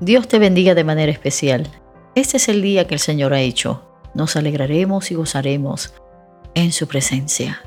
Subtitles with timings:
[0.00, 1.66] Dios te bendiga de manera especial.
[2.14, 3.82] Este es el día que el Señor ha hecho.
[4.14, 5.92] Nos alegraremos y gozaremos
[6.54, 7.62] en su presencia.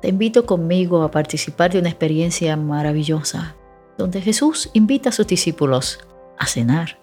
[0.00, 3.56] Te invito conmigo a participar de una experiencia maravillosa,
[3.96, 5.98] donde Jesús invita a sus discípulos
[6.38, 7.00] a cenar.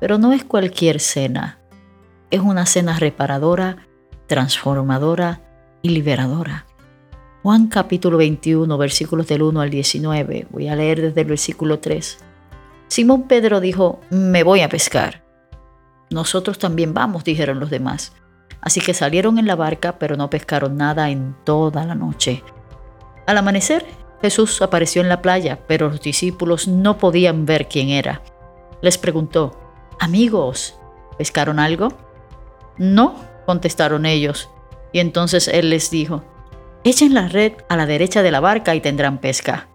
[0.00, 1.60] Pero no es cualquier cena,
[2.32, 3.86] es una cena reparadora,
[4.26, 5.42] transformadora
[5.82, 6.66] y liberadora.
[7.44, 10.48] Juan capítulo 21, versículos del 1 al 19.
[10.50, 12.25] Voy a leer desde el versículo 3.
[12.88, 15.24] Simón Pedro dijo, me voy a pescar.
[16.10, 18.12] Nosotros también vamos, dijeron los demás.
[18.60, 22.42] Así que salieron en la barca, pero no pescaron nada en toda la noche.
[23.26, 23.84] Al amanecer,
[24.22, 28.22] Jesús apareció en la playa, pero los discípulos no podían ver quién era.
[28.82, 29.58] Les preguntó,
[29.98, 30.78] Amigos,
[31.18, 31.88] ¿pescaron algo?
[32.78, 34.48] No, contestaron ellos.
[34.92, 36.22] Y entonces él les dijo,
[36.84, 39.68] Echen la red a la derecha de la barca y tendrán pesca.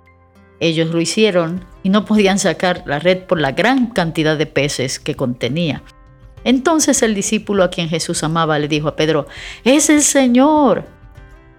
[0.59, 4.99] Ellos lo hicieron y no podían sacar la red por la gran cantidad de peces
[4.99, 5.83] que contenía.
[6.43, 9.27] Entonces el discípulo a quien Jesús amaba le dijo a Pedro,
[9.63, 10.85] es el Señor.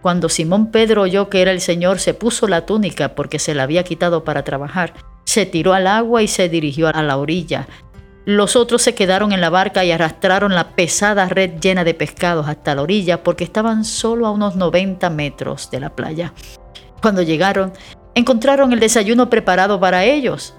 [0.01, 3.63] Cuando Simón Pedro oyó que era el Señor, se puso la túnica porque se la
[3.63, 7.69] había quitado para trabajar, se tiró al agua y se dirigió a la orilla.
[8.25, 12.49] Los otros se quedaron en la barca y arrastraron la pesada red llena de pescados
[12.49, 16.33] hasta la orilla porque estaban solo a unos 90 metros de la playa.
[17.01, 17.73] Cuando llegaron,
[18.15, 20.55] encontraron el desayuno preparado para ellos,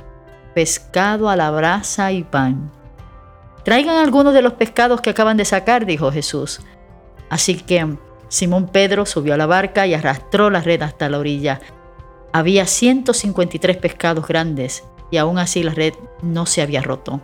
[0.54, 2.72] pescado a la brasa y pan.
[3.64, 6.62] Traigan algunos de los pescados que acaban de sacar, dijo Jesús.
[7.30, 7.96] Así que
[8.28, 11.62] Simón Pedro subió a la barca y arrastró la red hasta la orilla.
[12.34, 17.22] Había 153 pescados grandes y aún así la red no se había roto.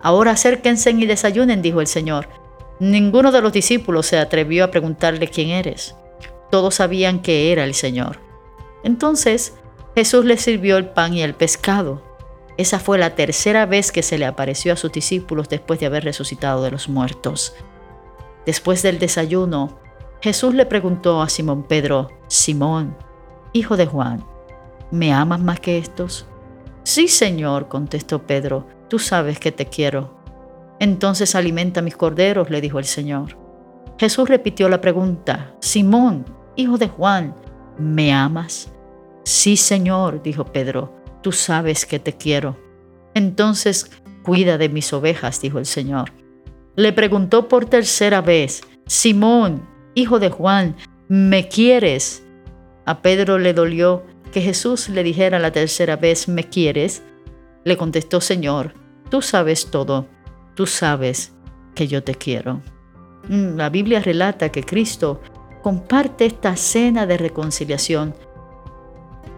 [0.00, 2.28] Ahora acérquense y desayunen, dijo el Señor.
[2.78, 5.96] Ninguno de los discípulos se atrevió a preguntarle quién eres.
[6.50, 8.20] Todos sabían que era el Señor.
[8.84, 9.54] Entonces
[9.94, 12.02] Jesús les sirvió el pan y el pescado.
[12.56, 16.04] Esa fue la tercera vez que se le apareció a sus discípulos después de haber
[16.04, 17.54] resucitado de los muertos.
[18.44, 19.78] Después del desayuno,
[20.20, 22.96] Jesús le preguntó a Simón Pedro, Simón,
[23.52, 24.24] hijo de Juan,
[24.90, 26.26] ¿me amas más que estos?
[26.82, 30.14] Sí, Señor, contestó Pedro, tú sabes que te quiero.
[30.80, 33.38] Entonces alimenta mis corderos, le dijo el Señor.
[33.98, 36.24] Jesús repitió la pregunta, Simón,
[36.56, 37.34] hijo de Juan,
[37.78, 38.72] ¿me amas?
[39.24, 42.56] Sí, Señor, dijo Pedro, tú sabes que te quiero.
[43.14, 43.90] Entonces,
[44.22, 46.12] cuida de mis ovejas, dijo el Señor.
[46.76, 50.76] Le preguntó por tercera vez, Simón, hijo de Juan,
[51.08, 52.24] ¿me quieres?
[52.84, 57.02] A Pedro le dolió que Jesús le dijera la tercera vez, ¿me quieres?
[57.64, 58.74] Le contestó, Señor,
[59.08, 60.06] tú sabes todo,
[60.54, 61.32] tú sabes
[61.74, 62.60] que yo te quiero.
[63.28, 65.20] Mm, la Biblia relata que Cristo
[65.62, 68.14] comparte esta cena de reconciliación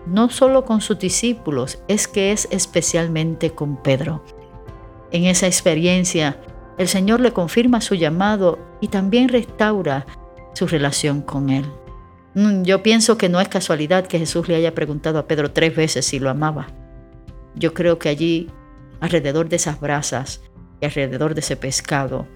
[0.07, 4.23] no solo con sus discípulos, es que es especialmente con Pedro.
[5.11, 6.41] En esa experiencia,
[6.79, 10.07] el Señor le confirma su llamado y también restaura
[10.55, 11.65] su relación con Él.
[12.35, 15.75] Mm, yo pienso que no es casualidad que Jesús le haya preguntado a Pedro tres
[15.75, 16.69] veces si lo amaba.
[17.55, 18.49] Yo creo que allí,
[19.01, 20.43] alrededor de esas brasas
[20.81, 22.27] y alrededor de ese pescado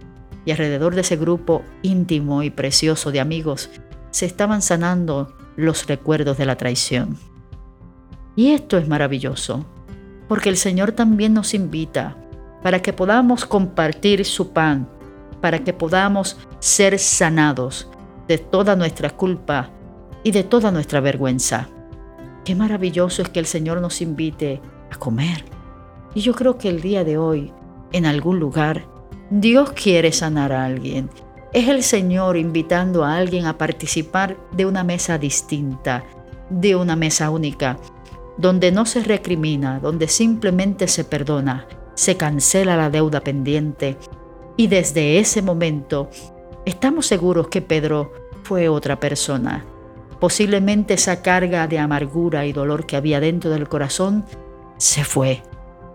[0.45, 3.71] y alrededor de ese grupo íntimo y precioso de amigos,
[4.11, 7.19] se estaban sanando los recuerdos de la traición.
[8.37, 9.65] Y esto es maravilloso,
[10.29, 12.17] porque el Señor también nos invita
[12.63, 14.89] para que podamos compartir su pan,
[15.41, 17.89] para que podamos ser sanados
[18.29, 19.71] de toda nuestra culpa
[20.23, 21.69] y de toda nuestra vergüenza.
[22.45, 24.61] Qué maravilloso es que el Señor nos invite
[24.91, 25.45] a comer.
[26.15, 27.53] Y yo creo que el día de hoy,
[27.93, 28.87] en algún lugar,
[29.31, 31.11] Dios quiere sanar a alguien.
[31.53, 36.05] Es el Señor invitando a alguien a participar de una mesa distinta,
[36.49, 37.79] de una mesa única,
[38.41, 43.99] donde no se recrimina, donde simplemente se perdona, se cancela la deuda pendiente.
[44.57, 46.09] Y desde ese momento
[46.65, 48.13] estamos seguros que Pedro
[48.43, 49.65] fue otra persona.
[50.19, 54.25] Posiblemente esa carga de amargura y dolor que había dentro del corazón
[54.79, 55.43] se fue.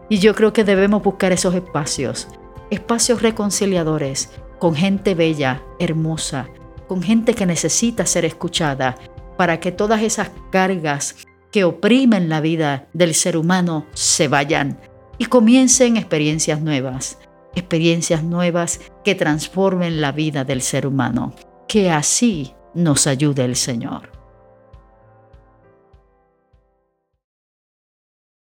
[0.09, 2.27] Y yo creo que debemos buscar esos espacios,
[2.69, 6.47] espacios reconciliadores, con gente bella, hermosa,
[6.87, 8.95] con gente que necesita ser escuchada,
[9.37, 11.24] para que todas esas cargas
[11.55, 14.77] que oprimen la vida del ser humano se vayan
[15.17, 17.17] y comiencen experiencias nuevas,
[17.55, 21.33] experiencias nuevas que transformen la vida del ser humano.
[21.65, 24.14] Que así nos ayude el Señor.